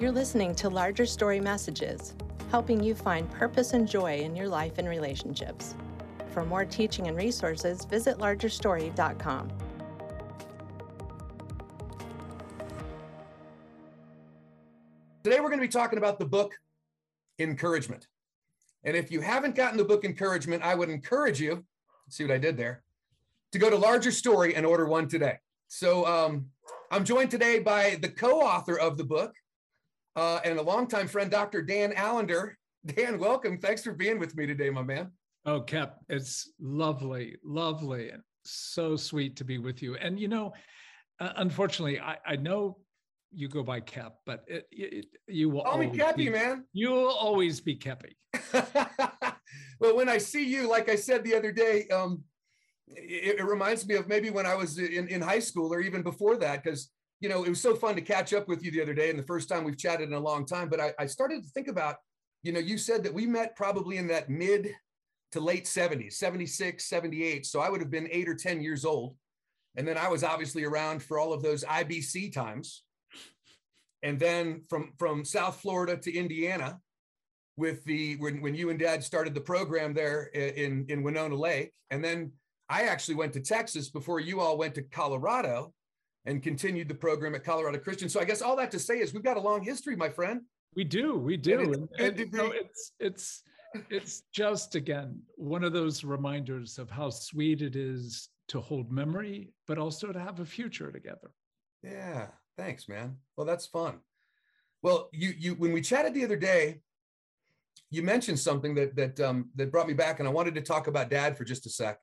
[0.00, 2.14] You're listening to Larger Story Messages,
[2.52, 5.74] helping you find purpose and joy in your life and relationships.
[6.30, 9.50] For more teaching and resources, visit largerstory.com.
[15.24, 16.54] Today, we're going to be talking about the book
[17.40, 18.06] Encouragement.
[18.84, 21.64] And if you haven't gotten the book Encouragement, I would encourage you,
[22.08, 22.84] see what I did there,
[23.50, 25.38] to go to Larger Story and order one today.
[25.66, 26.46] So um,
[26.92, 29.34] I'm joined today by the co author of the book
[30.16, 31.62] uh, and a longtime friend, Dr.
[31.62, 32.56] Dan Allender.
[32.86, 33.58] Dan, welcome.
[33.58, 35.12] Thanks for being with me today, my man.
[35.44, 39.96] Oh, Kep, it's lovely, lovely, and so sweet to be with you.
[39.96, 40.52] And you know,
[41.20, 42.78] uh, unfortunately, I, I know
[43.32, 46.64] you go by Kep, but it, it, you will call me Cappy, be, man.
[46.72, 48.16] You will always be Cappy.
[49.80, 52.22] well, when I see you, like I said the other day, um,
[52.88, 56.02] it, it, reminds me of maybe when I was in, in high school or even
[56.02, 58.82] before that, because you know it was so fun to catch up with you the
[58.82, 60.68] other day, and the first time we've chatted in a long time.
[60.68, 61.96] But I, I started to think about,
[62.42, 64.74] you know, you said that we met probably in that mid
[65.32, 67.44] to late 70s, 76, 78.
[67.44, 69.14] So I would have been eight or 10 years old.
[69.76, 72.82] And then I was obviously around for all of those IBC times
[74.02, 76.78] and then from from South Florida to Indiana
[77.56, 81.72] with the when, when you and dad started the program there in in Winona Lake
[81.90, 82.32] and then
[82.68, 85.72] I actually went to Texas before you all went to Colorado
[86.24, 88.08] and continued the program at Colorado Christian.
[88.08, 90.42] So I guess all that to say is we've got a long history my friend.
[90.74, 91.60] We do we do.
[91.60, 93.42] And, and, and it's it's
[93.90, 99.52] it's just again one of those reminders of how sweet it is to hold memory
[99.66, 101.30] but also to have a future together.
[101.82, 103.16] Yeah Thanks, man.
[103.36, 104.00] Well, that's fun.
[104.82, 106.80] Well, you you when we chatted the other day,
[107.88, 110.88] you mentioned something that that um, that brought me back, and I wanted to talk
[110.88, 112.00] about Dad for just a sec,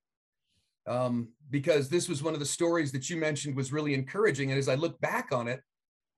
[0.88, 4.52] um, because this was one of the stories that you mentioned was really encouraging.
[4.52, 5.61] And as I look back on it,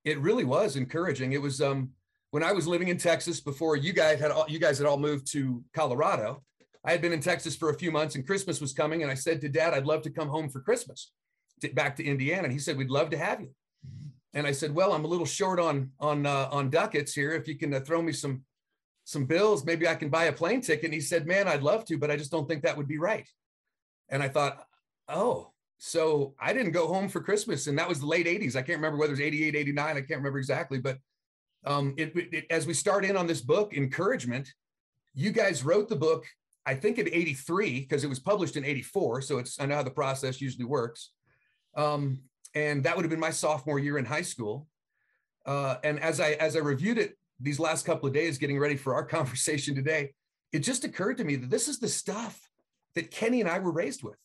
[0.04, 1.34] it really was encouraging.
[1.34, 1.90] It was um,
[2.32, 4.98] when I was living in Texas before you guys had all, you guys had all
[4.98, 6.44] moved to Colorado.
[6.86, 9.16] I had been in Texas for a few months, and Christmas was coming, and I
[9.16, 11.12] said to Dad, "I'd love to come home for Christmas,
[11.62, 13.50] to, back to Indiana." And he said, "We'd love to have you."
[14.34, 17.32] and I said, "Well, I'm a little short on on uh, on ducats here.
[17.32, 18.44] If you can uh, throw me some
[19.04, 21.86] some bills, maybe I can buy a plane ticket." And he said, "Man, I'd love
[21.86, 23.28] to, but I just don't think that would be right."
[24.10, 24.66] And I thought,
[25.08, 28.56] "Oh, so I didn't go home for Christmas, and that was the late '80s.
[28.56, 29.90] I can't remember whether it was '88, '89.
[29.90, 30.98] I can't remember exactly, but
[31.66, 34.52] um, it, it, as we start in on this book, encouragement.
[35.14, 36.26] You guys wrote the book,
[36.66, 39.22] I think in '83 because it was published in '84.
[39.24, 41.12] So it's I know how the process usually works.
[41.76, 42.22] Um,
[42.56, 44.68] and that would have been my sophomore year in high school.
[45.46, 48.76] Uh, and as I as I reviewed it these last couple of days, getting ready
[48.76, 50.14] for our conversation today,
[50.52, 52.47] it just occurred to me that this is the stuff
[52.98, 54.18] that Kenny and I were raised with.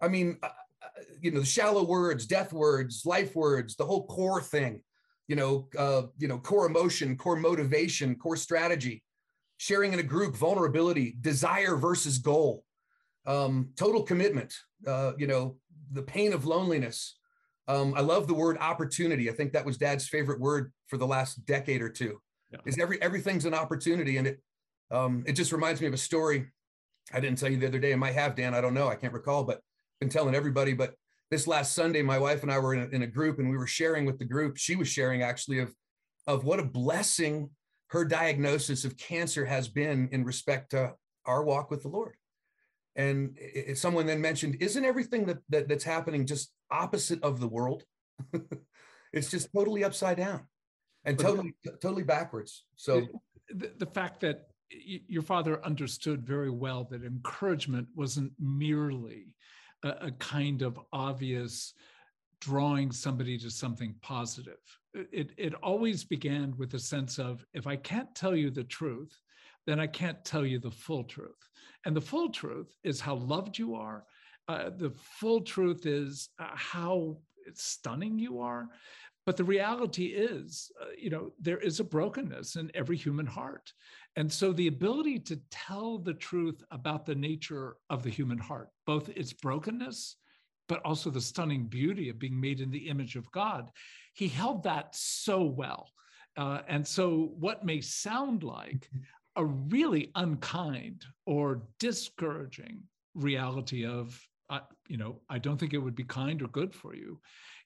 [0.00, 0.88] I mean, uh, uh
[1.20, 4.80] you know, the shallow words, death words, life words, the whole core thing.
[5.26, 9.02] You know, uh, you know, core emotion, core motivation, core strategy,
[9.58, 12.64] sharing in a group, vulnerability, desire versus goal,
[13.26, 14.54] um, total commitment.
[14.86, 15.56] Uh, you know,
[15.92, 17.16] the pain of loneliness,
[17.68, 19.28] um, I love the word opportunity.
[19.30, 22.20] I think that was Dad's favorite word for the last decade or two.
[22.50, 22.58] Yeah.
[22.66, 24.40] Is every everything's an opportunity, and it
[24.90, 26.46] um, it just reminds me of a story
[27.12, 27.92] I didn't tell you the other day.
[27.92, 28.54] I might have Dan.
[28.54, 28.88] I don't know.
[28.88, 29.60] I can't recall, but
[30.00, 30.72] been telling everybody.
[30.72, 30.94] But
[31.30, 33.56] this last Sunday, my wife and I were in a, in a group, and we
[33.56, 34.56] were sharing with the group.
[34.56, 35.74] She was sharing actually of
[36.26, 37.50] of what a blessing
[37.88, 40.94] her diagnosis of cancer has been in respect to
[41.26, 42.14] our walk with the Lord.
[42.96, 47.48] And it, someone then mentioned, isn't everything that, that that's happening just opposite of the
[47.48, 47.84] world?
[49.12, 50.46] it's just totally upside down
[51.04, 52.64] and but totally the, totally backwards.
[52.76, 53.06] So
[53.48, 59.34] the, the fact that your father understood very well that encouragement wasn't merely
[59.82, 61.74] a, a kind of obvious
[62.40, 64.58] drawing somebody to something positive.
[64.94, 69.20] It, it always began with a sense of if I can't tell you the truth,
[69.66, 71.48] then I can't tell you the full truth.
[71.84, 74.04] And the full truth is how loved you are.
[74.48, 77.18] Uh, the full truth is uh, how
[77.54, 78.68] stunning you are.
[79.26, 83.72] But the reality is, uh, you know, there is a brokenness in every human heart.
[84.16, 88.68] And so the ability to tell the truth about the nature of the human heart,
[88.86, 90.16] both its brokenness,
[90.68, 93.70] but also the stunning beauty of being made in the image of God,
[94.14, 95.90] he held that so well.
[96.36, 98.88] Uh, and so, what may sound like
[99.36, 102.82] a really unkind or discouraging
[103.14, 104.20] reality of
[104.50, 107.18] uh, you know i don't think it would be kind or good for you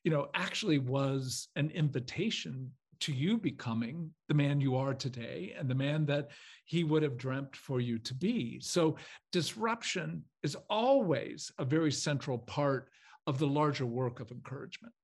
[0.05, 2.71] you know actually was an invitation
[3.01, 6.29] to you becoming the man you are today and the man that
[6.65, 8.61] he would have dreamt for you to be.
[8.61, 8.97] So
[9.33, 12.89] disruption is always a very central part
[13.27, 14.95] of the larger work of encouragement.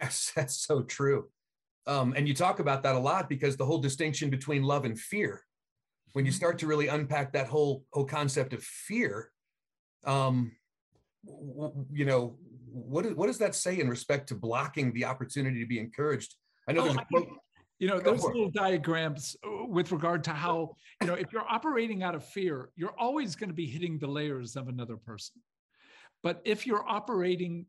[0.00, 1.28] Yes that's so true.
[1.86, 4.98] Um, and you talk about that a lot because the whole distinction between love and
[4.98, 5.42] fear,
[6.12, 9.30] when you start to really unpack that whole whole concept of fear,
[10.04, 10.52] um,
[11.90, 12.36] you know,
[12.72, 16.34] what what does that say in respect to blocking the opportunity to be encouraged?
[16.68, 17.28] I know Oh, there's a quote.
[17.78, 22.02] You know, those little diagrams uh, with regard to how, you know, if you're operating
[22.02, 25.40] out of fear, you're always going to be hitting the layers of another person.
[26.24, 27.66] But if you're operating,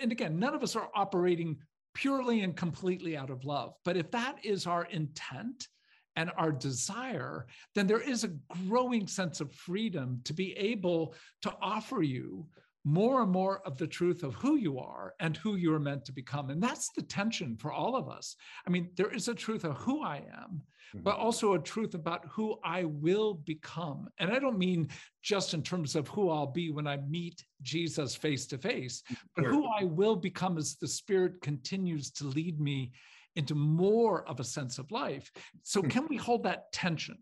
[0.00, 1.58] and again, none of us are operating
[1.94, 3.74] purely and completely out of love.
[3.84, 5.68] But if that is our intent
[6.16, 8.32] and our desire, then there is a
[8.68, 12.46] growing sense of freedom to be able to offer you
[12.84, 16.12] more and more of the truth of who you are and who you're meant to
[16.12, 16.50] become.
[16.50, 18.36] And that's the tension for all of us.
[18.66, 20.62] I mean, there is a truth of who I am,
[20.94, 24.08] but also a truth about who I will become.
[24.18, 24.88] And I don't mean
[25.22, 29.02] just in terms of who I'll be when I meet Jesus face to face,
[29.34, 29.50] but Sure.
[29.52, 32.92] who I will become as the Spirit continues to lead me
[33.36, 35.32] into more of a sense of life.
[35.62, 35.88] So, Hmm.
[35.88, 37.16] can we hold that tension?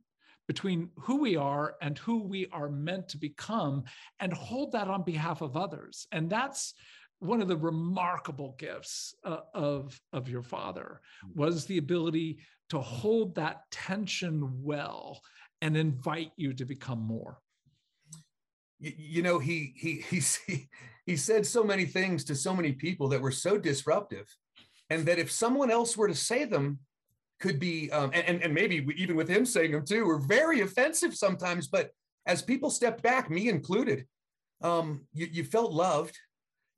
[0.51, 3.85] Between who we are and who we are meant to become,
[4.19, 6.09] and hold that on behalf of others.
[6.11, 6.75] And that's
[7.21, 11.03] one of the remarkable gifts uh, of, of your father
[11.37, 15.21] was the ability to hold that tension well
[15.63, 17.39] and invite you to become more.
[18.81, 20.69] you, know he he he
[21.07, 24.27] he said so many things to so many people that were so disruptive
[24.89, 26.81] and that if someone else were to say them
[27.41, 31.15] could be um, and, and maybe even with him saying them too were very offensive
[31.15, 31.91] sometimes but
[32.27, 34.07] as people stepped back me included
[34.63, 36.17] um, you, you felt loved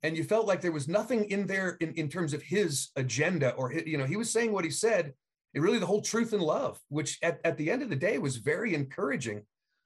[0.03, 3.51] and you felt like there was nothing in there in, in terms of his agenda
[3.51, 5.13] or hi- you know he was saying what he said
[5.53, 8.17] and really the whole truth and love which at, at the end of the day
[8.17, 9.43] was very encouraging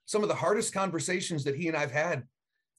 [0.08, 2.24] some of the hardest conversations that he and I've had.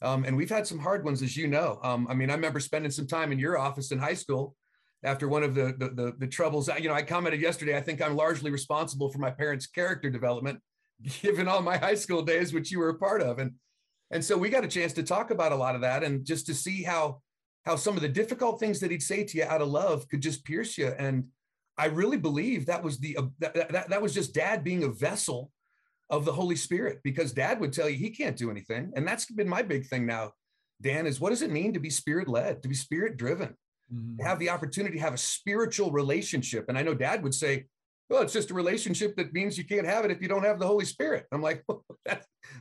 [0.01, 1.79] Um, and we've had some hard ones, as you know.
[1.83, 4.55] Um, I mean, I remember spending some time in your office in high school
[5.03, 6.69] after one of the, the the the troubles.
[6.79, 7.77] You know, I commented yesterday.
[7.77, 10.59] I think I'm largely responsible for my parents' character development,
[11.21, 13.39] given all my high school days, which you were a part of.
[13.39, 13.53] And
[14.11, 16.45] and so we got a chance to talk about a lot of that, and just
[16.47, 17.21] to see how
[17.65, 20.21] how some of the difficult things that he'd say to you out of love could
[20.21, 20.87] just pierce you.
[20.87, 21.25] And
[21.77, 24.89] I really believe that was the uh, that, that, that was just dad being a
[24.89, 25.51] vessel
[26.09, 28.91] of the Holy Spirit because dad would tell you he can't do anything.
[28.95, 30.31] And that's been my big thing now,
[30.81, 33.55] Dan, is what does it mean to be spirit led, to be spirit driven,
[34.17, 36.65] to have the opportunity to have a spiritual relationship?
[36.69, 37.65] And I know dad would say,
[38.09, 40.59] well, it's just a relationship that means you can't have it if you don't have
[40.59, 41.25] the Holy Spirit.
[41.31, 41.85] I'm like, well,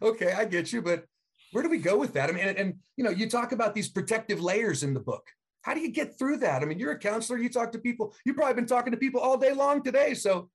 [0.03, 0.83] okay, I get you.
[0.83, 1.05] But
[1.53, 2.29] where do we go with that?
[2.29, 5.27] I mean, and, and, you know, you talk about these protective layers in the book.
[5.63, 6.63] How do you get through that?
[6.63, 9.21] I mean, you're a counselor, you talk to people, you've probably been talking to people
[9.21, 10.15] all day long today.
[10.15, 10.51] So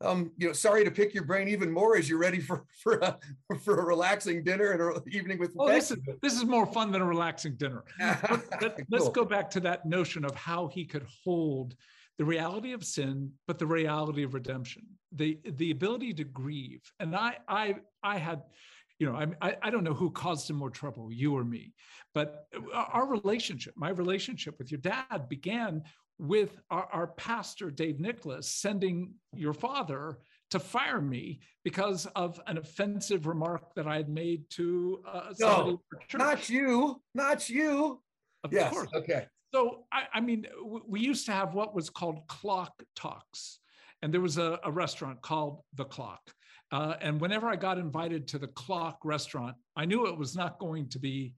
[0.00, 2.98] um, you know, sorry to pick your brain even more as you're ready for for
[2.98, 3.18] a,
[3.64, 6.92] for a relaxing dinner and an evening with Oh, this is this is more fun
[6.92, 7.84] than a relaxing dinner.
[8.00, 9.10] Let, us Cool.
[9.10, 11.74] go back to that notion of how he could hold
[12.18, 16.82] the reality of sin, but the reality of redemption, the the ability to grieve.
[17.00, 18.42] And I I I had,
[19.00, 21.72] you know, I I, I don't know who caused him more trouble, you or me,
[22.14, 25.82] but our relationship, my relationship with your dad, began
[26.18, 30.18] with our, our pastor Dave Nicholas sending your father
[30.50, 35.70] to fire me because of an offensive remark that I had made to uh, somebody
[35.72, 36.18] No.
[36.18, 38.00] Not you, not you.
[38.44, 38.72] Of Yes.
[38.72, 38.88] course.
[38.94, 39.26] Okay.
[39.54, 43.60] So I, I mean, w- we used to have what was called clock talks,
[44.02, 46.20] and there was a, a restaurant called the Clock.
[46.70, 50.58] Uh, and whenever I got invited to the Clock restaurant, I knew it was not
[50.58, 51.34] going to be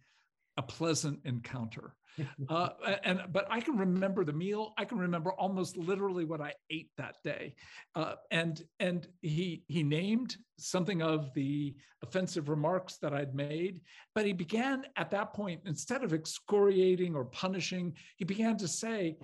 [0.56, 1.94] a pleasant encounter.
[2.48, 2.70] Uh,
[3.04, 4.72] and but I can remember the meal.
[4.78, 7.54] I can remember almost literally what I ate that day.
[7.94, 13.80] Uh, and and he he named something of the offensive remarks that I'd made,
[14.14, 19.16] but he began at that point instead of excoriating or punishing, he began to say,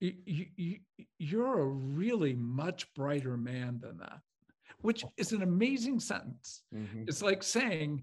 [0.00, 0.78] "You- you, you,
[1.18, 4.20] "You're a really much brighter man than that,"
[4.80, 6.62] which is an amazing sentence.
[6.74, 7.08] Mhm.
[7.08, 8.02] It's like saying,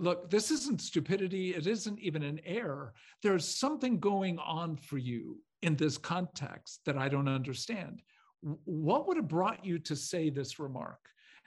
[0.00, 1.54] look, this isn't stupidity.
[1.54, 2.94] It isn't even an error.
[3.22, 8.02] There's something going on for you in this context that I don't understand.
[8.40, 10.98] What would have brought you to say this remark?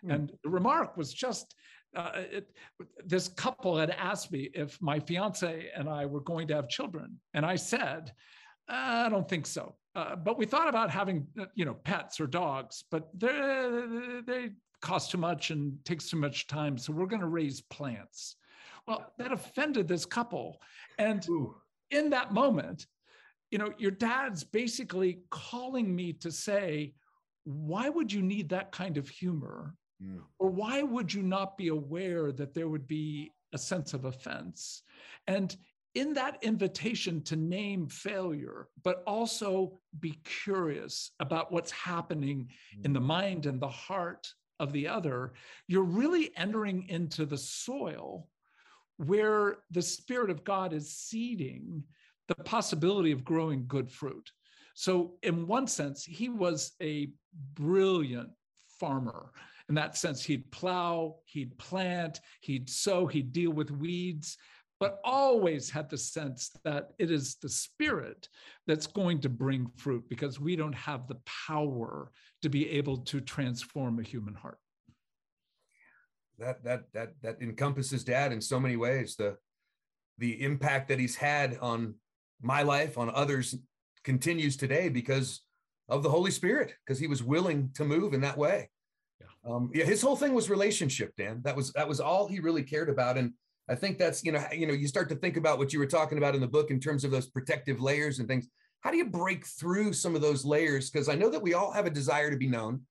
[0.01, 0.11] Hmm.
[0.11, 1.55] And the remark was just
[1.95, 2.49] uh, it,
[3.05, 7.19] this couple had asked me if my fiance and I were going to have children.
[7.33, 8.11] And I said,
[8.67, 9.75] I don't think so.
[9.95, 14.49] Uh, but we thought about having, uh, you know, pets or dogs, but they they
[14.81, 16.77] cost too much and takes too much time.
[16.77, 18.35] So we're going to raise plants.
[18.87, 20.61] Well, that offended this couple.
[20.97, 21.55] And Ooh.
[21.91, 22.87] in that moment,
[23.51, 26.93] you know, your dad's basically calling me to say,
[27.45, 29.75] why would you need that kind of humor?
[30.01, 30.21] Mm.
[30.39, 34.83] Or why would you not be aware that there would be a sense of offense?
[35.27, 35.55] And
[35.95, 42.49] in that invitation to name failure, but also be curious about what's happening
[42.83, 44.27] in the mind and the heart
[44.59, 45.33] of the other,
[45.67, 48.27] you're really entering into the soil
[48.97, 51.83] where the Spirit of God is seeding
[52.27, 54.31] the possibility of growing good fruit.
[54.75, 57.09] So, in one sense, he was a
[57.53, 58.29] brilliant
[58.79, 59.31] farmer.
[59.69, 64.37] In that sense, he'd plow, he'd plant, he'd sow, he'd deal with weeds,
[64.79, 68.27] but always had the sense that it is the Spirit
[68.67, 73.21] that's going to bring fruit because we don't have the power to be able to
[73.21, 74.57] transform a human heart.
[76.39, 79.15] That that that that encompasses dad in so many ways.
[79.15, 79.37] The
[80.17, 81.95] the impact that he's had on
[82.41, 83.55] my life, on others,
[84.03, 85.41] continues today because
[85.89, 88.69] of the Holy Spirit, because he was willing to move in that way.
[89.19, 89.51] Yeah.
[89.51, 91.41] Um, yeah, his whole thing was relationship, Dan.
[91.43, 93.17] That was that was all he really cared about.
[93.17, 93.33] And
[93.69, 95.85] I think that's, you know, you know, you start to think about what you were
[95.85, 98.47] talking about in the book in terms of those protective layers and things.
[98.81, 100.89] How do you break through some of those layers?
[100.89, 102.81] Because I know that we all have a desire to be known.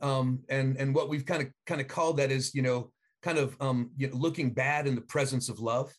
[0.00, 2.90] Um, and and what we've kind of kind of called that is, you know,
[3.22, 5.92] kind of um, you know, looking bad in the presence of love.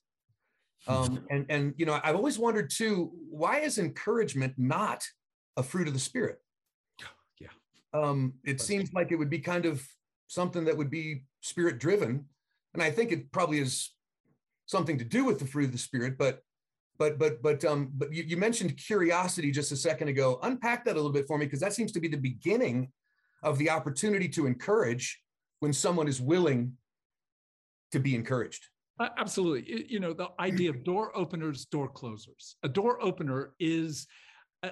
[0.87, 5.03] Um, and and you know, I've always wondered too, why is encouragement not
[5.57, 6.37] a fruit of the spirit?
[7.39, 7.49] Yeah.
[7.93, 9.85] Um, it seems like it would be kind of
[10.27, 12.25] something that would be spirit driven.
[12.73, 13.91] And I think it probably is
[14.65, 16.41] something to do with the fruit of the spirit, but
[16.97, 20.39] but but but um but you, you mentioned curiosity just a second ago.
[20.43, 22.91] Unpack that a little bit for me because that seems to be the beginning
[23.43, 25.21] of the opportunity to encourage
[25.59, 26.73] when someone is willing
[27.91, 28.67] to be encouraged.
[28.99, 29.85] Uh, absolutely.
[29.89, 32.55] You know, the idea of door openers, door closers.
[32.63, 34.07] A door opener is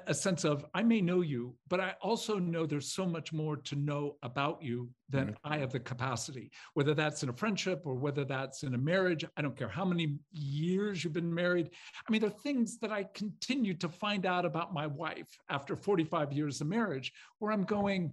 [0.07, 3.57] a sense of I may know you, but I also know there's so much more
[3.57, 5.53] to know about you than mm-hmm.
[5.53, 6.51] I have the capacity.
[6.73, 9.85] Whether that's in a friendship or whether that's in a marriage, I don't care how
[9.85, 11.69] many years you've been married.
[12.07, 15.75] I mean, there are things that I continue to find out about my wife after
[15.75, 18.11] 45 years of marriage where I'm going,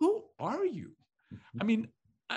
[0.00, 0.92] who are you?
[1.60, 1.88] I mean,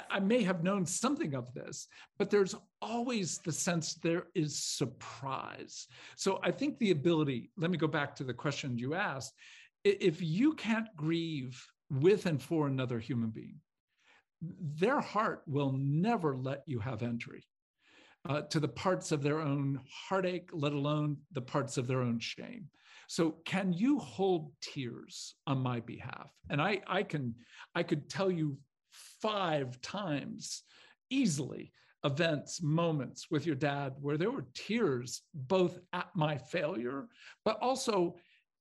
[0.09, 5.87] I may have known something of this, but there's always the sense there is surprise.
[6.15, 9.33] So I think the ability, let me go back to the question you asked.
[9.83, 13.59] If you can't grieve with and for another human being,
[14.41, 17.45] their heart will never let you have entry
[18.27, 22.19] uh, to the parts of their own heartache, let alone the parts of their own
[22.19, 22.67] shame.
[23.13, 26.31] So can you hold tears on my behalf?
[26.49, 27.35] And I, I can,
[27.75, 28.57] I could tell you
[29.21, 30.63] five times
[31.11, 31.71] easily
[32.03, 37.07] events, moments with your dad where there were tears both at my failure,
[37.45, 38.15] but also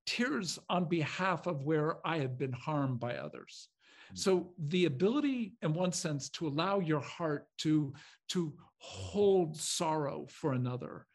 [0.04, 3.68] tears on behalf of where I had been harmed by others.
[4.10, 4.16] Hmm.
[4.16, 7.94] So the ability, in one sense, to allow your heart to,
[8.28, 11.06] to hold sorrow for another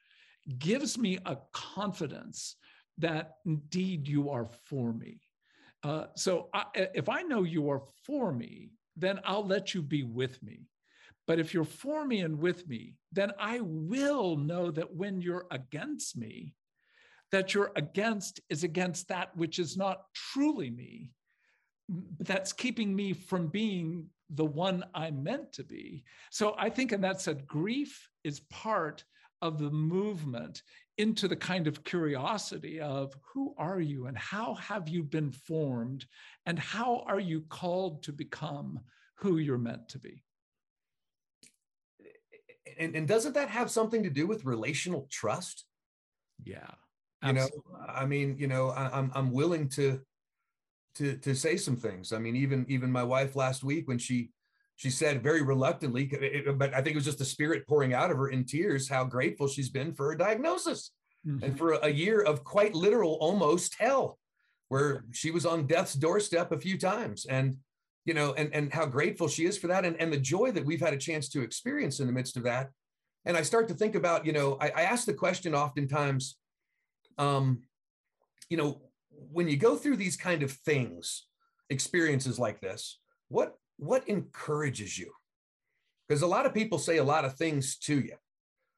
[0.58, 2.56] gives me a confidence
[2.98, 5.22] that indeed you are for me.
[5.84, 10.04] Uh, so I, if I know you are for me, then I'll let you be
[10.04, 10.68] with me.
[11.28, 15.46] But if you're for me and with me, then I will know that when you're
[15.52, 16.56] against me,
[17.32, 21.12] that you're against is against that which is not truly me,
[22.20, 26.04] that's keeping me from being the one I'm meant to be.
[26.32, 29.04] So I think, and that said, grief is part
[29.42, 30.64] of the movement
[30.98, 36.06] into the kind of curiosity of who are you and how have you been formed
[36.46, 38.80] and how are you called to become
[39.16, 40.24] who you're meant to be
[42.80, 45.66] and, and doesn't that have something to do with relational trust
[46.44, 46.72] yeah
[47.24, 47.62] absolutely.
[47.66, 50.02] you know i mean you know I, i'm i'm willing to
[50.96, 54.32] to to say some things i mean even even my wife last week when she
[54.78, 56.06] she said very reluctantly,
[56.56, 59.04] but I think it was just the spirit pouring out of her in tears, how
[59.04, 60.92] grateful she's been for a diagnosis
[61.28, 61.44] mm-hmm.
[61.44, 64.20] and for a year of quite literal almost hell,
[64.70, 67.26] where she was on death's doorstep a few times.
[67.26, 67.58] And,
[68.06, 70.64] you know, and, and how grateful she is for that and, and the joy that
[70.64, 72.70] we've had a chance to experience in the midst of that.
[73.26, 76.38] And I start to think about, you know, I, I ask the question oftentimes,
[77.18, 77.64] um,
[78.48, 81.26] you know, when you go through these kind of things,
[81.72, 85.12] experiences like this, what what encourages you?
[86.08, 88.16] Because a lot of people say a lot of things to you.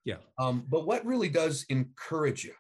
[0.05, 0.17] Yeah.
[0.37, 2.53] Um, but what really does encourage you?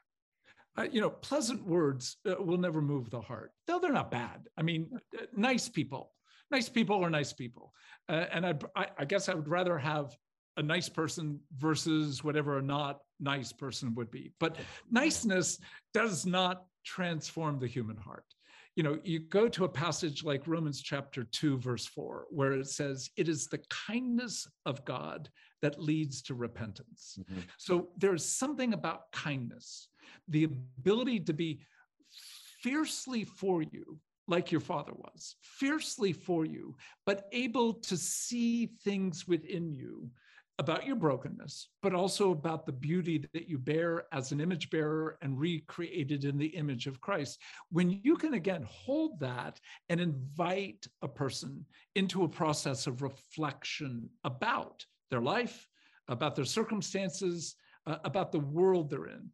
[0.77, 3.51] Uh, you know, pleasant words uh, will never move the heart.
[3.67, 4.47] Though they're not bad.
[4.57, 6.11] I mean, uh, nice people,
[6.51, 7.73] nice people are nice people.
[8.07, 8.55] Uh, and I,
[8.97, 10.15] I guess I would rather have
[10.57, 14.31] a nice person versus whatever a not nice person would be.
[14.39, 14.57] But
[14.91, 15.59] niceness
[15.93, 18.25] does not transform the human heart.
[18.75, 22.67] You know, you go to a passage like Romans chapter 2, verse 4, where it
[22.67, 25.29] says, It is the kindness of God
[25.61, 27.17] that leads to repentance.
[27.19, 27.41] Mm-hmm.
[27.57, 29.89] So there's something about kindness,
[30.27, 31.59] the ability to be
[32.61, 39.27] fiercely for you, like your father was, fiercely for you, but able to see things
[39.27, 40.09] within you
[40.59, 45.17] about your brokenness, but also about the beauty that you bear as an image bearer
[45.21, 47.39] and recreated in the image of Christ.
[47.71, 54.09] When you can again hold that and invite a person into a process of reflection
[54.25, 55.65] about their life,
[56.09, 57.55] about their circumstances,
[57.87, 59.29] uh, about the world they're in,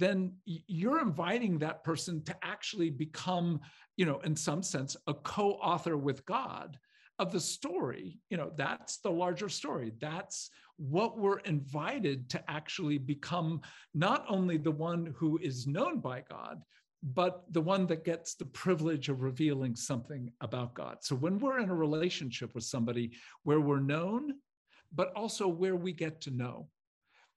[0.00, 3.60] then you're inviting that person to actually become,
[3.96, 6.78] you know, in some sense, a co author with God
[7.18, 8.18] of the story.
[8.30, 9.92] You know, that's the larger story.
[10.00, 13.60] That's what we're invited to actually become
[13.94, 16.62] not only the one who is known by God,
[17.02, 20.98] but the one that gets the privilege of revealing something about God.
[21.02, 24.34] So when we're in a relationship with somebody where we're known,
[24.92, 26.68] but also where we get to know,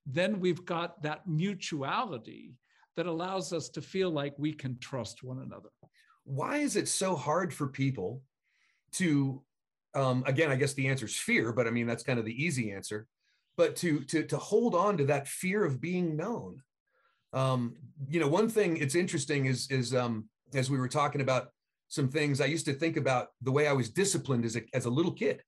[0.05, 2.53] then we've got that mutuality
[2.95, 5.69] that allows us to feel like we can trust one another.
[6.23, 8.21] Why is it so hard for people
[8.93, 9.43] to,
[9.95, 12.43] um, again, I guess the answer is fear, but I mean, that's kind of the
[12.43, 13.07] easy answer,
[13.55, 16.61] but to, to, to hold on to that fear of being known.
[17.33, 17.75] Um,
[18.07, 21.49] you know, one thing it's interesting is, is um, as we were talking about
[21.87, 24.85] some things, I used to think about the way I was disciplined as a, as
[24.85, 25.41] a little kid.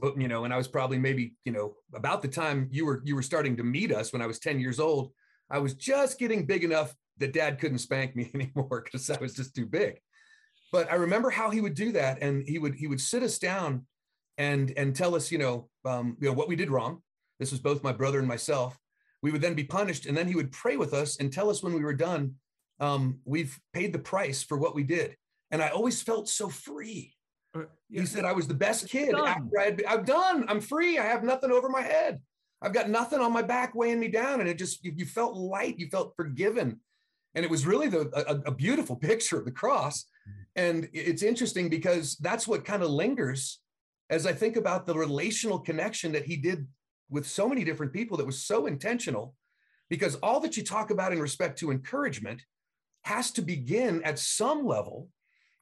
[0.00, 3.02] But you know and i was probably maybe you know about the time you were
[3.04, 5.10] you were starting to meet us when i was 10 years old
[5.50, 9.34] i was just getting big enough that dad couldn't spank me anymore because i was
[9.34, 10.00] just too big
[10.74, 13.38] but i remember how he would do that and he would he would sit us
[13.38, 13.86] down
[14.38, 17.00] and and tell us you know um, you know what we did wrong
[17.38, 18.76] this was both my brother and myself
[19.22, 21.62] we would then be punished and then he would pray with us and tell us
[21.62, 22.34] when we were done
[22.80, 25.16] um, we've paid the price for what we did
[25.52, 27.14] and i always felt so free
[27.54, 28.00] uh, yeah.
[28.00, 29.14] He said I was the best kid.
[29.14, 30.44] After I had, I'm done.
[30.48, 30.98] I'm free.
[30.98, 32.20] I have nothing over my head.
[32.60, 34.40] I've got nothing on my back weighing me down.
[34.40, 35.78] And it just you, you felt light.
[35.78, 36.80] You felt forgiven.
[37.34, 40.04] And it was really the a, a beautiful picture of the cross.
[40.56, 43.60] And it's interesting because that's what kind of lingers
[44.10, 46.66] as I think about the relational connection that he did
[47.10, 49.34] with so many different people that was so intentional.
[49.90, 52.42] Because all that you talk about in respect to encouragement
[53.02, 55.08] has to begin at some level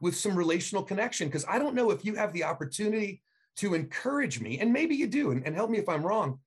[0.01, 3.23] with some relational connection because I don't know if you have the opportunity
[3.57, 6.41] to encourage me, and maybe you do, and, and help me if I'm wrong,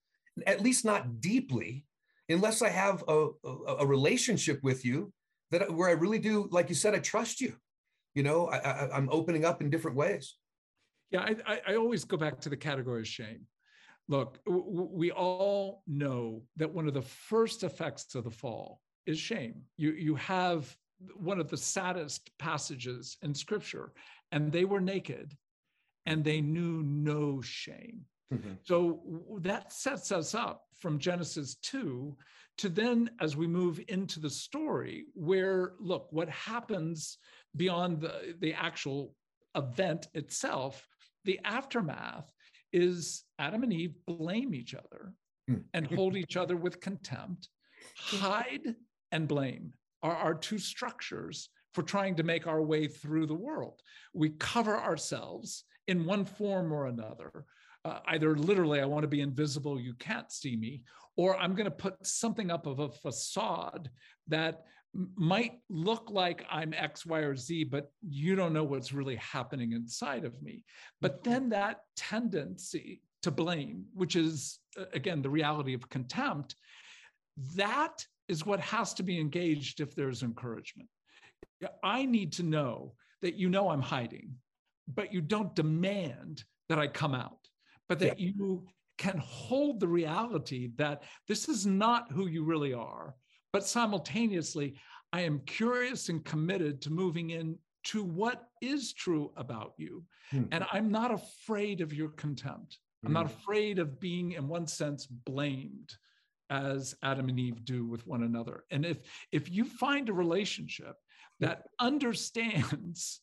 [0.47, 1.85] at least not deeply,
[2.29, 5.11] unless I have a, a, a, relationship with you
[5.51, 7.53] that where I really do, like you said, I trust you.
[8.13, 10.35] You know, I, am opening up in different ways.
[11.11, 13.41] Yeah, I, I always go back to the category of shame.
[14.07, 19.63] Look, we all know that one of the first effects of the fall is shame.
[19.77, 20.75] You you have
[21.15, 23.91] one of the saddest passages in scripture.
[24.31, 25.33] And they were naked
[26.05, 28.01] and they knew no shame.
[28.33, 28.53] Mm-hmm.
[28.63, 29.01] So
[29.41, 32.15] that sets us up from Genesis 2
[32.57, 37.17] to then, as we move into the story, where look, what happens
[37.55, 39.13] beyond the, the actual
[39.55, 40.88] event itself,
[41.25, 42.31] the aftermath
[42.71, 45.13] is Adam and Eve blame each other
[45.49, 45.61] mm.
[45.73, 47.49] and hold each other with contempt,
[47.95, 48.75] hide
[49.11, 53.81] and blame are our two structures for trying to make our way through the world.
[54.13, 57.45] We cover ourselves in one form or another.
[57.86, 60.82] Uh, either literally, I want to be invisible, you can't see me,
[61.17, 63.91] or I'm going to put something up of a facade
[64.28, 64.63] that
[65.15, 69.74] might look like I'm X, Y, or Z, but you don't know what's really happening
[69.74, 70.63] inside of me.
[71.00, 71.32] But mm-hmm.
[71.32, 74.60] then that tendency to blame, which is,
[74.93, 76.56] again, the reality of contempt,
[77.56, 80.89] that is what has to be engaged if there's encouragement.
[81.84, 84.36] I need to know that you know I'm hiding,
[84.88, 87.38] but you don't demand that I come out,
[87.88, 88.32] but that yeah.
[88.38, 88.65] you
[88.98, 93.15] can hold the reality that this is not who you really are,
[93.52, 94.76] but simultaneously,
[95.12, 100.04] I am curious and committed to moving in to what is true about you.
[100.32, 100.43] Hmm.
[100.52, 102.80] And I'm not afraid of your contempt.
[103.06, 103.34] I'm not hmm.
[103.39, 105.95] afraid of being, in one sense, blamed
[106.50, 108.63] as Adam and Eve do with one another.
[108.71, 108.98] And if
[109.32, 110.95] if you find a relationship
[111.39, 113.21] that understands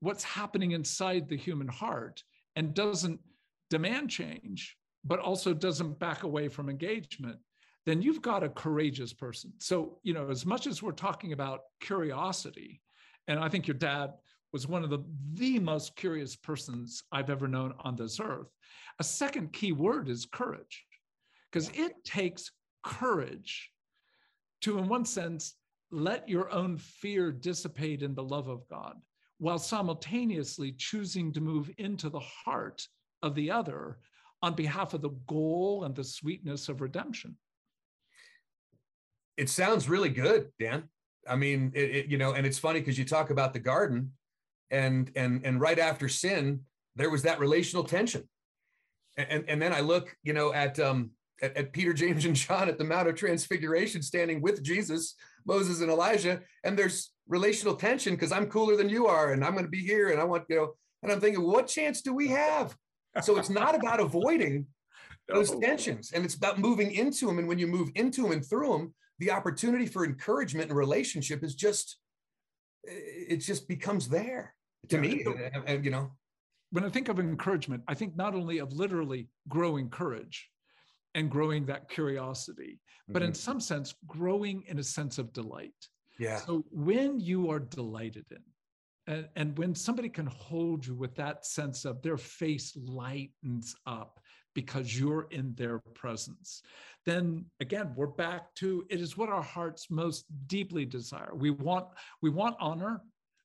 [0.00, 2.22] what's happening inside the human heart
[2.56, 3.20] and doesn't
[3.70, 7.38] demand change, but also doesn't back away from engagement,
[7.86, 9.52] then you've got a courageous person.
[9.58, 12.80] So, you know, as much as we're talking about curiosity,
[13.28, 14.12] and I think your dad
[14.52, 15.04] was one of the
[15.34, 18.48] the most curious persons I've ever known on this earth.
[18.98, 20.84] A second key word is courage
[21.50, 22.50] because it takes
[22.82, 23.70] courage
[24.62, 25.54] to, in one sense,
[25.90, 28.96] let your own fear dissipate in the love of God
[29.38, 32.86] while simultaneously choosing to move into the heart
[33.22, 33.98] of the other
[34.42, 37.36] on behalf of the goal and the sweetness of redemption.
[39.36, 40.84] It sounds really good, Dan.
[41.28, 44.12] I mean, it, it, you know, and it's funny because you talk about the garden,
[44.70, 46.60] and and and right after sin,
[46.96, 48.28] there was that relational tension,
[49.16, 51.10] and and then I look, you know, at um
[51.42, 55.14] at, at Peter, James, and John at the Mount of Transfiguration, standing with Jesus,
[55.46, 59.52] Moses, and Elijah, and there's relational tension because I'm cooler than you are, and I'm
[59.52, 62.14] going to be here, and I want you know, and I'm thinking, what chance do
[62.14, 62.76] we have?
[63.22, 64.66] So it's not about avoiding
[65.28, 67.38] those tensions, and it's about moving into them.
[67.38, 71.42] And when you move into them and through them, the opportunity for encouragement and relationship
[71.42, 71.98] is just,
[72.84, 74.54] it just becomes there
[74.88, 75.02] to yeah.
[75.02, 75.24] me.
[75.82, 76.12] You know,
[76.70, 80.48] when I think of encouragement, I think not only of literally growing courage
[81.14, 83.28] and growing that curiosity, but mm-hmm.
[83.28, 85.74] in some sense, growing in a sense of delight.
[86.18, 86.36] Yeah.
[86.36, 88.42] So when you are delighted in,
[89.08, 94.20] and, and when somebody can hold you with that sense of their face lightens up
[94.54, 96.62] because you're in their presence,
[97.06, 101.30] then again, we're back to it is what our hearts most deeply desire.
[101.34, 101.86] We want,
[102.20, 103.00] we want honor,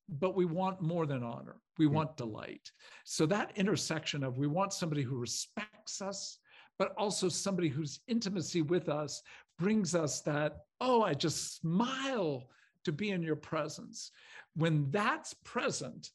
[0.09, 1.55] but we want more than honor.
[1.77, 1.95] We mm-hmm.
[1.95, 2.69] want delight.
[3.05, 6.39] So that intersection of we want somebody who respects us,
[6.77, 9.21] but also somebody whose intimacy with us
[9.57, 12.49] brings us that, oh, I just smile
[12.85, 14.11] to be in your presence.
[14.55, 16.09] When that's present,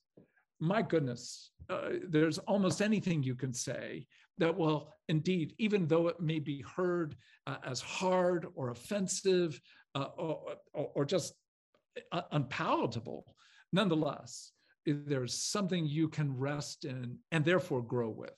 [0.60, 4.06] my goodness, uh, there's almost anything you can say
[4.38, 9.60] that will indeed, even though it may be heard uh, as hard or offensive
[9.94, 11.34] uh, or, or, or, just
[12.30, 13.24] unpalatable,
[13.72, 14.52] nonetheless,
[14.86, 18.34] there's something you can rest in and therefore grow with.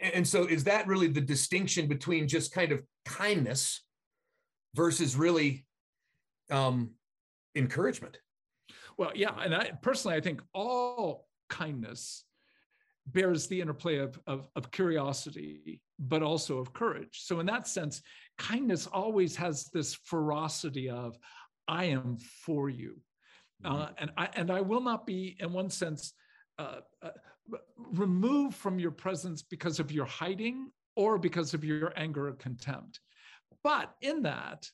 [0.00, 3.82] And so, is that really the distinction between just kind of kindness
[4.74, 5.66] versus really
[6.50, 6.90] um,
[7.54, 8.18] encouragement.
[8.96, 12.24] Well, yeah, and I personally, I think all kindness
[13.06, 17.22] bears the interplay of, of, of, curiosity, but also of courage.
[17.24, 18.02] So, in that sense,
[18.38, 21.18] kindness always has this ferocity of,
[21.66, 22.96] I am for you.
[23.64, 23.82] Uh, mm-hmm.
[23.82, 26.12] Uh, and, I, and I will not be, in one sense,
[26.58, 27.10] uh, uh,
[27.76, 33.00] removed from your presence because of your hiding or because of your anger or contempt.
[33.62, 34.68] But in that,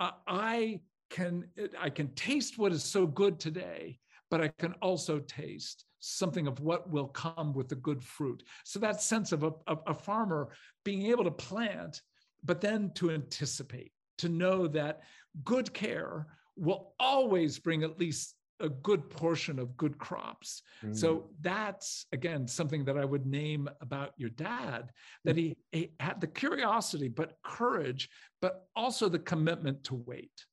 [0.00, 0.80] uh, I
[1.14, 1.44] can
[1.80, 4.00] I can taste what is so good today,
[4.32, 8.42] but I can also taste something of what will come with the good fruit.
[8.64, 10.48] So that sense of a, a, a farmer
[10.84, 12.02] being able to plant,
[12.42, 15.02] but then to anticipate, to know that
[15.44, 20.62] good care will always bring at least a good portion of good crops.
[20.84, 20.96] Mm.
[20.96, 24.90] So that's again something that I would name about your dad
[25.24, 28.08] that he, he, had the curiosity, but courage,
[28.42, 30.44] but also the commitment to wait.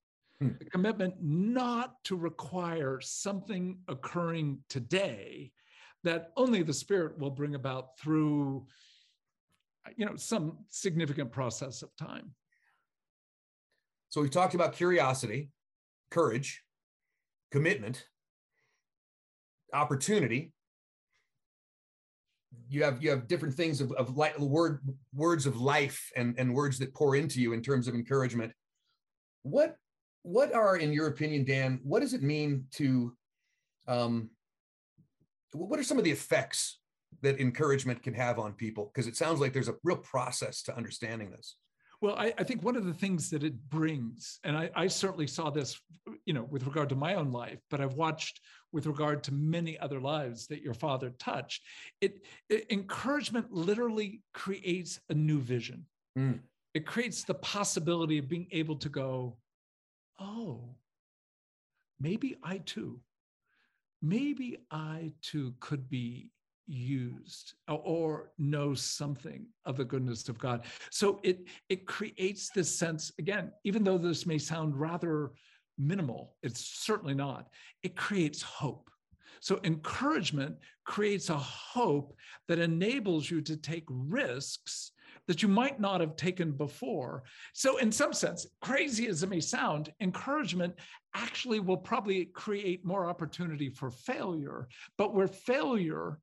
[0.42, 0.50] Hmm.
[0.58, 5.52] the commitment not to require something occurring today
[6.04, 8.66] that only the spirit will bring about through
[9.96, 12.32] you know some significant process of time.
[14.10, 15.50] So we've talked about curiosity
[16.10, 16.64] courage
[17.52, 18.06] commitment
[19.74, 20.54] opportunity.
[22.68, 24.82] You have you have different things of, of light, word
[25.14, 28.52] words of life and, and words that pour into you in terms of encouragement.
[29.44, 29.78] What
[30.24, 33.16] what are, in your opinion, Dan, what does it mean to,
[33.88, 34.30] um,
[35.54, 36.80] what are some of the effects
[37.22, 38.92] that encouragement can have on people?
[38.94, 41.56] Because it sounds like there's a real process to understanding this.
[42.02, 45.28] Well, I, I, think one of the things that it brings, and I, I, certainly
[45.28, 45.80] saw this,
[46.26, 49.78] you know, with regard to my own life, but I've watched with regard to many
[49.78, 51.62] other lives that your father touched.
[52.02, 55.86] It, it encouragement literally creates a new vision.
[56.18, 56.40] Mm.
[56.74, 59.38] It creates the possibility of being able to go,
[60.22, 60.76] oh,
[62.00, 63.02] maybe I too,
[64.02, 66.32] maybe I too could be
[66.68, 70.66] used or know something of the goodness of God.
[70.90, 75.32] So it it creates this sense again, even though this may sound rather
[75.78, 77.50] minimal, it's certainly not.
[77.84, 78.90] It creates hope.
[79.40, 82.16] So encouragement creates a hope
[82.48, 84.92] that enables you to take risks
[85.32, 87.24] that you might not have taken before.
[87.54, 90.76] So, in some sense, crazy as it may sound, encouragement
[91.16, 94.68] actually will probably create more opportunity for failure,
[94.98, 96.20] but where failure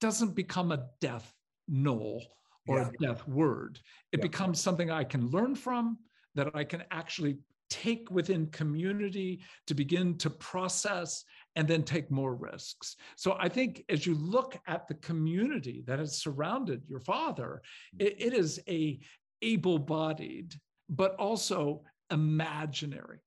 [0.00, 1.34] doesn't become a death
[1.66, 2.24] knoll
[2.68, 2.88] or yeah.
[2.88, 3.80] a death word,
[4.12, 4.22] it yeah.
[4.22, 5.98] becomes something I can learn from,
[6.36, 11.24] that I can actually take within community to begin to process
[11.56, 12.96] and then take more risks.
[13.16, 17.62] So I think as you look at the community that has surrounded your father,
[17.98, 18.98] it, it is a
[19.42, 20.54] able-bodied,
[20.88, 23.20] but also imaginary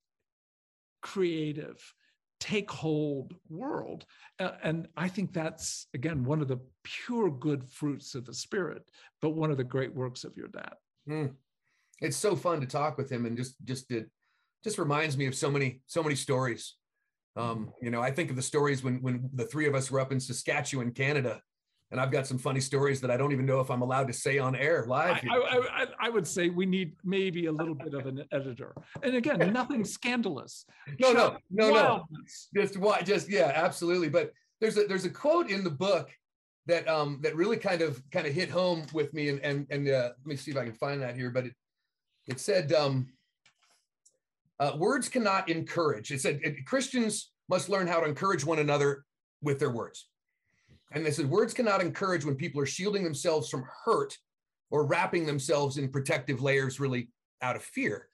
[1.02, 1.94] creative,
[2.40, 4.06] take hold world.
[4.40, 8.84] Uh, and I think that's, again, one of the pure good fruits of the Spirit,
[9.22, 10.74] but one of the great works of your dad.
[11.10, 11.34] Mm.
[12.02, 14.10] It's so fun to talk with him and just, just, it
[14.64, 16.76] just reminds me of so many, so many stories.
[17.38, 20.00] Um, you know, I think of the stories when, when the three of us were
[20.00, 21.42] up in Saskatchewan, Canada,
[21.92, 24.14] and I've got some funny stories that I don't even know if I'm allowed to
[24.14, 25.24] say on air live.
[25.30, 28.74] I, I, I, I, would say we need maybe a little bit of an editor.
[29.04, 30.66] And again, nothing scandalous.
[31.00, 32.50] No, no, no, wildness.
[32.54, 32.62] no.
[32.62, 33.06] Just what?
[33.06, 34.10] Just yeah, absolutely.
[34.10, 36.10] But there's a there's a quote in the book
[36.66, 39.30] that um that really kind of kind of hit home with me.
[39.30, 41.30] And and and uh, let me see if I can find that here.
[41.30, 41.54] But it
[42.28, 43.08] it said um,
[44.60, 46.12] uh, words cannot encourage.
[46.12, 49.04] It said it, Christians must learn how to encourage one another
[49.42, 50.10] with their words.
[50.92, 54.18] And they said words cannot encourage when people are shielding themselves from hurt
[54.70, 57.10] or wrapping themselves in protective layers really
[57.42, 58.10] out of fear.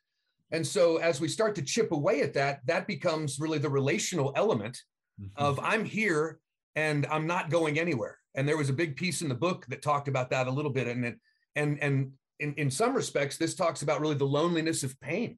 [0.51, 4.33] And so as we start to chip away at that, that becomes really the relational
[4.35, 4.81] element
[5.19, 5.29] mm-hmm.
[5.43, 6.39] of I'm here
[6.75, 8.17] and I'm not going anywhere.
[8.35, 10.71] And there was a big piece in the book that talked about that a little
[10.71, 10.87] bit.
[10.87, 11.19] And it,
[11.55, 15.37] and and in, in some respects, this talks about really the loneliness of pain.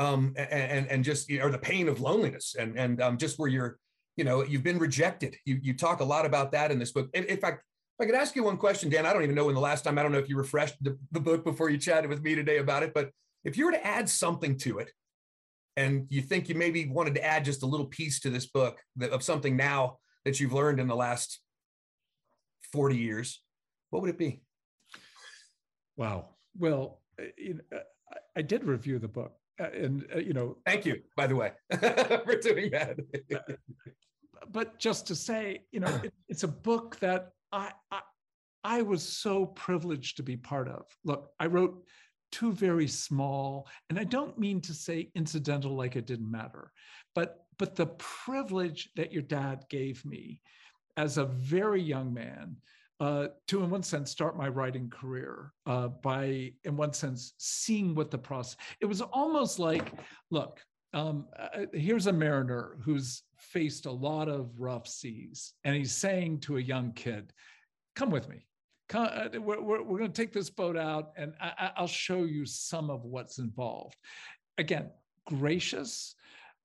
[0.00, 3.78] Um, and and just or the pain of loneliness and and um, just where you're
[4.16, 7.08] you know you've been rejected you you talk a lot about that in this book
[7.14, 7.62] in, in fact
[7.96, 9.84] if I could ask you one question, Dan, I don't even know when the last
[9.84, 12.34] time, I don't know if you refreshed the, the book before you chatted with me
[12.34, 13.10] today about it, but
[13.44, 14.90] if you were to add something to it
[15.76, 18.80] and you think you maybe wanted to add just a little piece to this book
[18.96, 21.38] that, of something now that you've learned in the last
[22.72, 23.40] 40 years,
[23.90, 24.42] what would it be?
[25.96, 26.30] Wow.
[26.58, 27.78] Well, uh, you know,
[28.36, 31.52] I did review the book uh, and, uh, you know, thank you, by the way,
[31.72, 32.98] for doing that
[34.50, 38.00] but just to say, you know, it, it's a book that I, I
[38.66, 40.86] I was so privileged to be part of.
[41.04, 41.84] Look, I wrote
[42.32, 46.72] two very small, and I don't mean to say incidental like it didn't matter,
[47.14, 50.40] but but the privilege that your dad gave me
[50.96, 52.56] as a very young man
[53.00, 57.94] uh, to, in one sense, start my writing career uh, by, in one sense, seeing
[57.94, 58.56] what the process.
[58.80, 59.92] It was almost like,
[60.30, 60.60] look,
[60.92, 66.40] um, uh, here's a mariner who's faced a lot of rough seas, and he's saying
[66.40, 67.32] to a young kid,
[67.96, 68.46] "Come with me.
[68.88, 72.22] Come, uh, we're, we're, we're going to take this boat out, and I, I'll show
[72.22, 73.96] you some of what's involved."
[74.56, 74.90] Again,
[75.26, 76.14] gracious.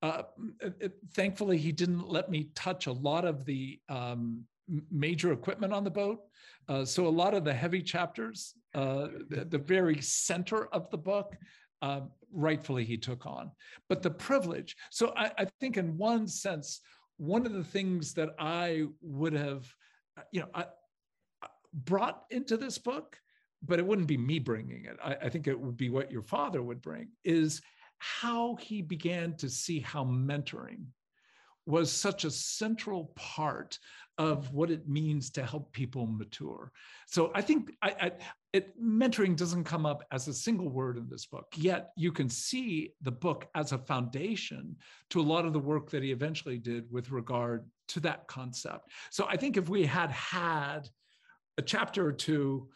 [0.03, 0.23] Uh,
[0.61, 4.45] it, it, thankfully, he didn't let me touch a lot of the um,
[4.91, 6.19] major equipment on the boat.
[6.67, 10.97] Uh, so a lot of the heavy chapters, uh, the, the, very center of the
[10.97, 11.35] book,
[11.81, 12.01] uh,
[12.31, 13.51] rightfully he took on.
[13.87, 16.81] But the privilege, so I, I, think in one sense,
[17.17, 19.65] one of the things that I would have,
[20.17, 20.65] uh, you know, I,
[21.73, 23.17] brought into this book,
[23.63, 24.97] but it wouldn't be me bringing it.
[25.03, 27.61] I, I think it would be what your father would bring, is
[27.99, 30.85] how he began to see how mentoring
[31.65, 33.77] was such a central part
[34.19, 36.73] of what it means to help people mature.
[37.07, 38.11] So I think I, I,
[38.51, 42.27] it, mentoring doesn't come up as a single word in this book, yet you can
[42.27, 44.75] see the book as a foundation
[45.11, 48.91] to a lot of the work that he eventually did with regard to that concept.
[49.09, 50.89] So I think if we had had
[51.57, 52.67] a chapter or two,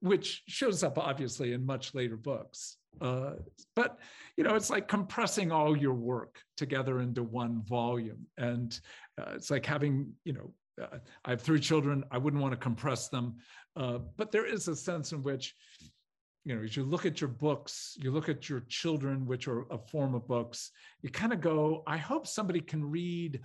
[0.00, 3.32] which shows up obviously in much later books, uh,
[3.74, 3.98] but
[4.36, 8.78] you know, it's like compressing all your work together into one volume, and
[9.18, 12.04] uh, it's like having you know uh, I have three children.
[12.10, 13.36] I wouldn't want to compress them,
[13.76, 15.54] uh, but there is a sense in which,
[16.44, 19.66] you know, as you look at your books, you look at your children, which are
[19.70, 20.70] a form of books.
[21.02, 23.40] You kind of go, I hope somebody can read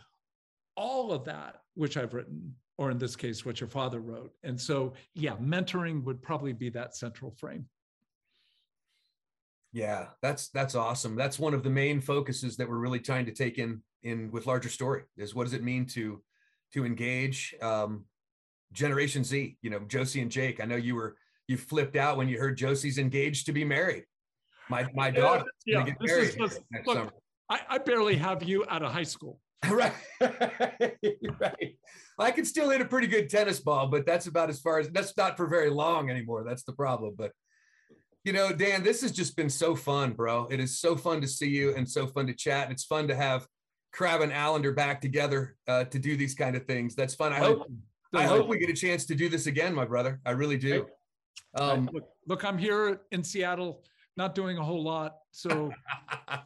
[0.76, 4.32] all of that which I've written, or in this case, what your father wrote.
[4.44, 7.66] And so, yeah, mentoring would probably be that central frame.
[9.74, 11.16] Yeah, that's that's awesome.
[11.16, 14.48] That's one of the main focuses that we're really trying to take in in with
[14.48, 16.22] larger story is what does it mean to
[16.74, 18.06] to engage um,
[18.74, 19.58] Generation Z.
[19.62, 20.62] You know, Josie and Jake.
[20.62, 21.16] I know you were
[21.48, 24.04] you flipped out when you heard Josie's engaged to be married.
[24.70, 27.12] My my daughter yeah, get married just, next look, summer.
[27.50, 29.40] I, I barely have you out of high school.
[29.70, 31.78] right, right.
[32.20, 34.90] I can still hit a pretty good tennis ball, but that's about as far as
[34.90, 36.44] that's not for very long anymore.
[36.44, 37.16] That's the problem.
[37.18, 37.32] But
[38.24, 40.48] you know, Dan, this has just been so fun, bro.
[40.52, 42.70] It is so fun to see you and so fun to chat.
[42.72, 43.48] It's fun to have
[43.92, 46.96] Crabb and Allender back together uh, to do these kind of things.
[46.96, 47.34] That's fun.
[47.34, 47.68] I hope
[48.14, 50.20] I hope we get a chance to do this again, my brother.
[50.26, 50.88] I really do.
[51.56, 53.84] Um, look, look, I'm here in Seattle,
[54.16, 55.18] not doing a whole lot.
[55.32, 55.72] So,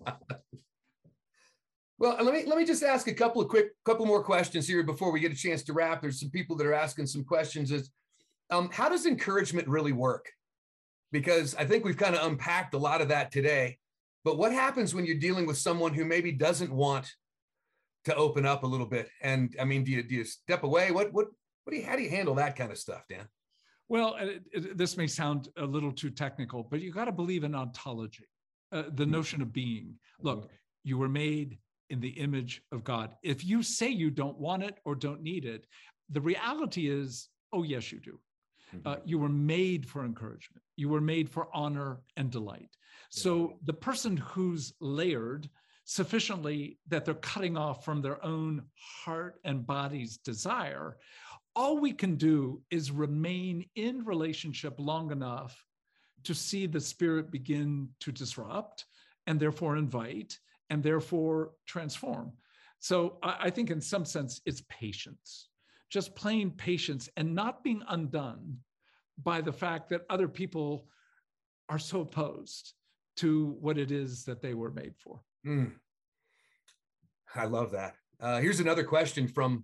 [1.99, 4.83] well, let me let me just ask a couple of quick, couple more questions here
[4.83, 6.01] before we get a chance to wrap.
[6.01, 7.71] There's some people that are asking some questions.
[7.71, 7.91] Is
[8.49, 10.29] um, how does encouragement really work?
[11.11, 13.77] Because I think we've kind of unpacked a lot of that today.
[14.23, 17.11] but what happens when you're dealing with someone who maybe doesn't want
[18.05, 19.09] to open up a little bit?
[19.21, 20.91] And I mean, do you do you step away?
[20.91, 21.27] What what
[21.63, 23.27] what do you how do you handle that kind of stuff, Dan?
[23.89, 27.43] Well, it, it, this may sound a little too technical, but you got to believe
[27.43, 28.25] in ontology,
[28.71, 29.11] uh, the mm-hmm.
[29.11, 29.95] notion of being.
[30.21, 30.49] Look,
[30.83, 31.57] you were made
[31.89, 33.15] in the image of God.
[33.21, 35.67] If you say you don't want it or don't need it,
[36.09, 38.17] the reality is, oh, yes, you do.
[38.73, 38.87] Mm-hmm.
[38.87, 40.63] Uh, you were made for encouragement.
[40.77, 42.69] You were made for honor and delight.
[43.09, 45.49] So the person who's layered
[45.91, 48.63] sufficiently that they're cutting off from their own
[49.03, 50.95] heart and body's desire,
[51.53, 55.65] all we can do is remain in relationship long enough
[56.23, 58.85] to see the spirit begin to disrupt
[59.27, 62.31] and therefore invite and therefore transform.
[62.79, 65.49] So I, think in some sense it's patience,
[65.89, 68.59] just plain patience and not being undone
[69.21, 70.87] by the fact that other people
[71.67, 72.75] are so opposed
[73.17, 75.21] to what it is that they were made for.
[75.45, 75.71] Mm.
[77.35, 77.95] I love that.
[78.19, 79.63] Uh, here's another question from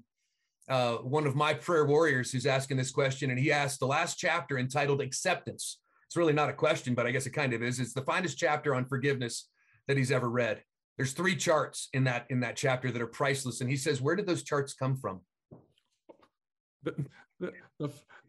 [0.69, 4.17] uh, one of my prayer warriors who's asking this question, and he asked the last
[4.17, 5.79] chapter entitled Acceptance.
[6.07, 7.79] It's really not a question, but I guess it kind of is.
[7.79, 9.49] It's the finest chapter on forgiveness
[9.87, 10.63] that he's ever read.
[10.97, 14.15] There's three charts in that in that chapter that are priceless, and he says, "Where
[14.15, 15.21] did those charts come from?"
[17.39, 17.53] The,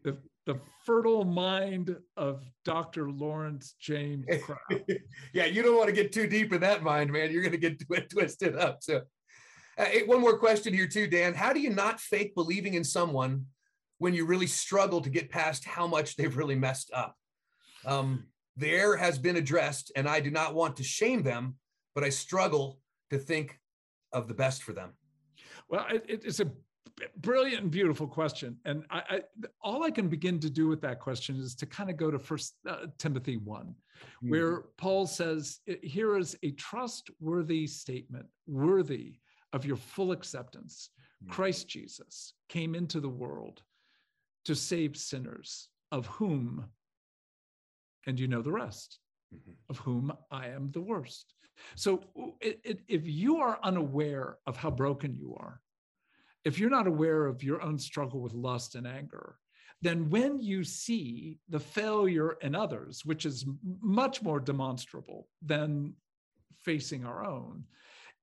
[0.03, 3.11] the, the, fertile mind of Dr.
[3.11, 4.25] Lawrence James
[5.33, 7.31] yeah, you don't want to get too deep in that mind, man.
[7.31, 8.79] You're going to get twisted up.
[8.81, 9.01] So
[9.77, 11.33] uh, one more question here, too, Dan.
[11.33, 13.45] How do you not fake believing in someone
[13.99, 17.15] when you really struggle to get past how much they've really messed up?
[17.85, 18.25] Um,
[18.57, 21.55] the error has been addressed, and I do not want to shame them,
[21.95, 22.79] but I struggle
[23.11, 23.57] to think
[24.11, 24.93] of the best for them.
[25.69, 26.51] Well, it, it's a
[27.17, 29.21] brilliant and beautiful question and I, I,
[29.61, 32.19] all i can begin to do with that question is to kind of go to
[32.19, 34.29] first uh, timothy 1 mm-hmm.
[34.29, 39.15] where paul says here is a trustworthy statement worthy
[39.53, 40.89] of your full acceptance.
[41.23, 41.33] Mm-hmm.
[41.33, 43.61] Christ Jesus came into the world
[44.45, 46.65] to save sinners, of whom,
[48.07, 48.99] and you know the rest,
[49.33, 49.51] mm-hmm.
[49.69, 51.33] of whom I am the worst.
[51.75, 52.03] So
[52.39, 55.59] it, it, if you are unaware of how broken you are,
[56.49, 59.35] if you're not aware of your own struggle with lust and anger,
[59.81, 63.45] then when you see the failure in others, which is
[63.81, 65.93] much more demonstrable than
[66.65, 67.63] facing our own,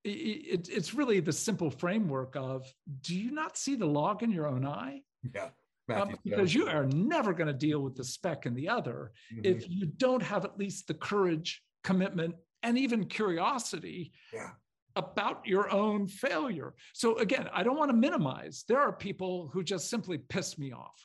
[0.04, 2.66] it, it's really the simple framework of
[3.00, 5.02] do you not see the log in your own eye?
[5.34, 5.48] Yeah.
[5.88, 9.44] Um, because you are never going to deal with the speck in the other mm-hmm.
[9.44, 12.34] if you don't have at least the courage, commitment,
[12.64, 14.50] and even curiosity yeah.
[14.96, 16.74] About your own failure.
[16.94, 18.64] So, again, I don't want to minimize.
[18.66, 21.00] There are people who just simply piss me off,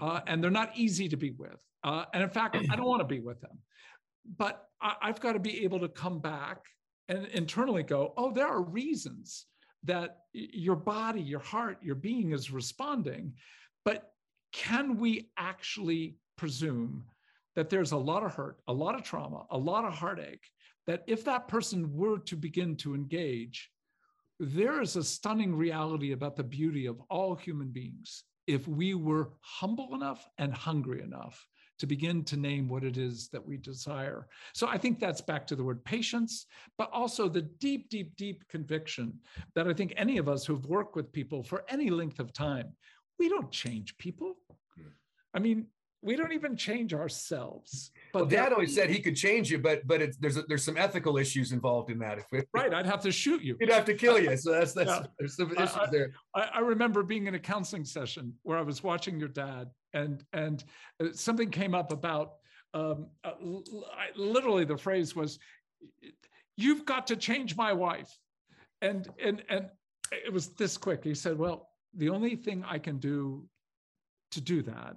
[0.00, 1.58] uh, and they're not easy to be with.
[1.82, 3.58] Uh, and in fact, I don't want to be with them.
[4.36, 6.58] But I, I've got to be able to come back
[7.08, 9.46] and internally go, oh, there are reasons
[9.84, 13.32] that your body, your heart, your being is responding.
[13.84, 14.12] But
[14.52, 17.04] can we actually presume
[17.56, 20.44] that there's a lot of hurt, a lot of trauma, a lot of heartache,
[20.90, 23.70] that if that person were to begin to engage,
[24.40, 29.30] there is a stunning reality about the beauty of all human beings if we were
[29.40, 31.46] humble enough and hungry enough
[31.78, 34.26] to begin to name what it is that we desire.
[34.52, 38.42] So I think that's back to the word patience, but also the deep, deep, deep
[38.48, 39.20] conviction
[39.54, 42.72] that I think any of us who've worked with people for any length of time,
[43.20, 44.34] we don't change people.
[44.76, 44.88] Hmm.
[45.34, 45.68] I mean,
[46.02, 47.90] we don't even change ourselves.
[48.12, 50.64] But well, Dad always said he could change you, but but it's, there's a, there's
[50.64, 52.20] some ethical issues involved in that.
[52.54, 53.56] Right, I'd have to shoot you.
[53.60, 54.36] He'd have to kill you.
[54.36, 55.06] So that's that's yeah.
[55.18, 56.12] there's some issues I, there.
[56.34, 60.24] I, I remember being in a counseling session where I was watching your dad, and
[60.32, 60.64] and
[61.02, 62.34] uh, something came up about
[62.72, 63.32] um, uh,
[64.16, 65.38] literally the phrase was,
[66.56, 68.16] "You've got to change my wife,"
[68.80, 69.66] and and and
[70.12, 71.04] it was this quick.
[71.04, 73.46] He said, "Well, the only thing I can do
[74.30, 74.96] to do that."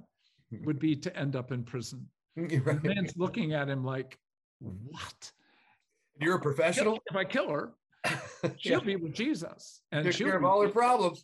[0.66, 2.08] would be to end up in prison.
[2.36, 2.82] Right.
[2.82, 4.18] The man's looking at him like,
[4.60, 5.32] what?
[6.20, 6.98] You're a professional.
[7.06, 7.74] If I kill her,
[8.58, 11.24] she'll be with Jesus and take care of all her problems.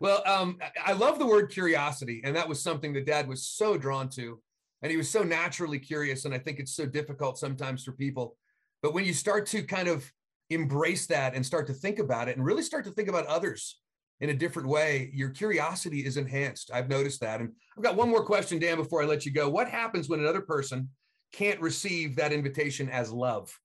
[0.00, 3.78] Well, um, I love the word curiosity, and that was something that Dad was so
[3.78, 4.40] drawn to,
[4.82, 6.24] and he was so naturally curious.
[6.24, 8.36] And I think it's so difficult sometimes for people,
[8.82, 10.04] but when you start to kind of
[10.50, 13.78] embrace that and start to think about it, and really start to think about others
[14.20, 16.70] in a different way, your curiosity is enhanced.
[16.72, 17.40] I've noticed that.
[17.40, 19.48] And I've got one more question, Dan, before I let you go.
[19.48, 20.88] What happens when another person
[21.32, 23.56] can't receive that invitation as love?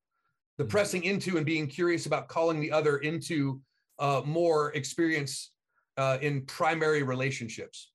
[0.58, 0.72] The mm-hmm.
[0.72, 3.62] pressing into and being curious about calling the other into
[4.00, 5.52] uh, more experience
[5.98, 7.92] uh, in primary relationships.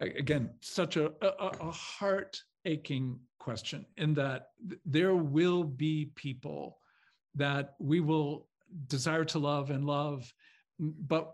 [0.00, 4.48] Again, such a, a, a heart aching question in that
[4.86, 6.78] there will be people
[7.34, 8.46] that we will
[8.86, 10.32] desire to love and love
[10.78, 11.30] but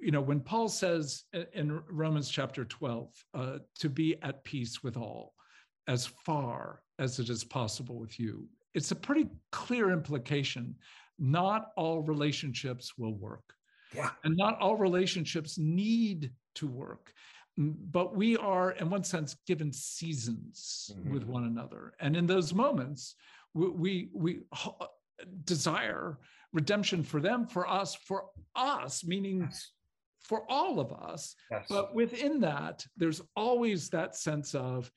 [0.00, 4.96] you know when paul says in romans chapter 12 uh, to be at peace with
[4.96, 5.34] all
[5.86, 10.74] as far as it is possible with you it's a pretty clear implication
[11.18, 13.54] not all relationships will work
[13.94, 14.10] yeah.
[14.24, 17.12] and not all relationships need to work
[17.58, 21.12] but we are in one sense given seasons mm-hmm.
[21.12, 23.16] with one another and in those moments
[23.52, 24.40] we we, we
[25.44, 26.18] desire
[26.52, 28.26] redemption for them, for us, for
[28.56, 29.70] us, meaning yes.
[30.22, 31.34] for all of us.
[31.50, 31.66] Yes.
[31.68, 34.90] But within that, there's always that sense of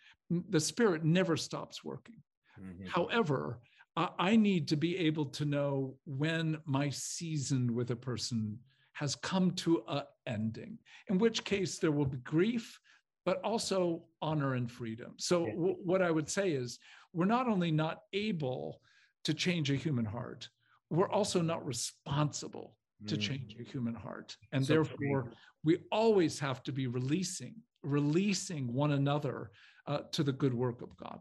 [0.49, 2.15] the Spirit never stops working.
[2.59, 2.85] Mm-hmm.
[2.87, 3.59] However,
[3.95, 8.57] I need to be able to know when my season with a person
[8.93, 10.79] has come to an ending,
[11.09, 12.79] in which case there will be grief,
[13.23, 15.13] but also honor and freedom.
[15.17, 16.79] So, w- what I would say is,
[17.13, 18.81] we're not only not able
[19.25, 20.49] to change a human heart,
[20.93, 22.75] we're also not responsible
[23.07, 23.21] to mm.
[23.21, 24.37] change a human heart.
[24.51, 25.31] And so therefore,
[25.63, 29.49] we always have to be releasing, releasing one another
[29.87, 31.19] uh, to the good work of God.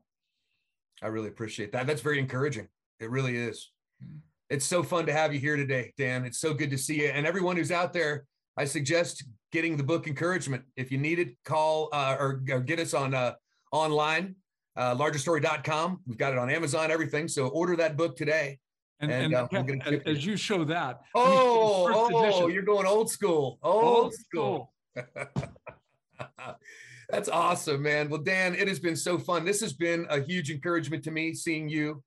[1.03, 1.87] I really appreciate that.
[1.87, 2.69] That's very encouraging.
[3.01, 3.73] It really is.
[4.05, 4.19] Mm.
[4.51, 6.27] It's so fun to have you here today, Dan.
[6.27, 7.09] It's so good to see you.
[7.09, 8.27] And everyone who's out there,
[8.59, 10.65] I suggest getting the book Encouragement.
[10.77, 13.33] If you need it, call uh, or, or, get us on uh,
[13.73, 14.37] online,
[14.77, 16.01] uh, largerstory.com.
[16.07, 17.29] We've got it on Amazon, everything.
[17.29, 18.59] So order that book today.
[19.03, 21.01] And, and, and uh, as, as you show that.
[21.15, 23.59] Oh, oh, edition, you're going old school.
[23.63, 24.73] Old, old school.
[24.97, 25.49] school.
[27.11, 28.09] That's awesome, man.
[28.09, 29.45] Well, Dan, it has been so fun.
[29.45, 32.03] This has been a huge encouragement to me seeing you.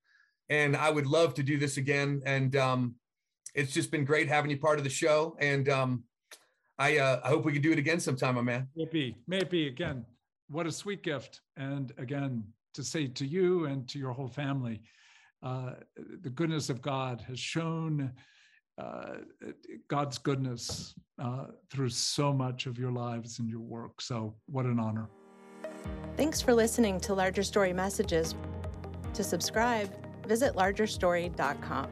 [0.49, 2.21] And I would love to do this again.
[2.25, 2.95] And um,
[3.53, 5.35] it's just been great having you part of the show.
[5.39, 6.03] And um,
[6.79, 8.67] I, uh, I hope we can do it again sometime, my man.
[8.75, 10.05] Maybe, maybe again.
[10.49, 11.41] What a sweet gift.
[11.57, 12.43] And again,
[12.73, 14.81] to say to you and to your whole family,
[15.45, 15.73] uh,
[16.23, 18.11] the goodness of God has shown
[18.77, 19.17] uh,
[19.87, 24.01] God's goodness uh, through so much of your lives and your work.
[24.01, 25.07] So, what an honor.
[26.17, 28.35] Thanks for listening to Larger Story Messages.
[29.13, 29.89] To subscribe,
[30.27, 31.87] visit largerstory.com.